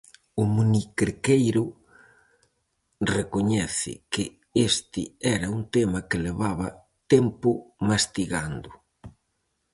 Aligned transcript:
O 0.41 0.43
monicrequeiro 0.55 1.63
recoñece 3.17 3.93
que 4.13 4.23
este 4.69 5.01
era 5.35 5.47
un 5.57 5.61
tema 5.75 5.99
que 6.09 6.23
levaba 6.27 6.67
tempo 7.13 7.49
mastigando. 7.89 8.69